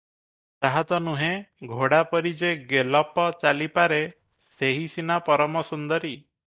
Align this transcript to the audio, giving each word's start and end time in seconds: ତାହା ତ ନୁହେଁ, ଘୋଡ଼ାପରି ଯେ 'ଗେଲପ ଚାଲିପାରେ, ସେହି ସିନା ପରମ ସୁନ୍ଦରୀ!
ତାହା 0.65 0.79
ତ 0.91 0.97
ନୁହେଁ, 1.07 1.35
ଘୋଡ଼ାପରି 1.73 2.31
ଯେ 2.41 2.51
'ଗେଲପ 2.73 3.29
ଚାଲିପାରେ, 3.45 4.01
ସେହି 4.59 4.93
ସିନା 4.97 5.23
ପରମ 5.31 5.67
ସୁନ୍ଦରୀ! 5.71 6.17